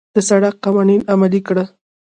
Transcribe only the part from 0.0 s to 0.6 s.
د سړک